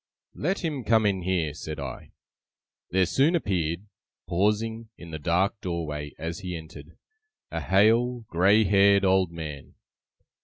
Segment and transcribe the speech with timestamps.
[0.33, 2.09] 'Let him come in here!' said I.
[2.89, 3.85] There soon appeared,
[4.27, 6.97] pausing in the dark doorway as he entered,
[7.51, 9.75] a hale, grey haired old man.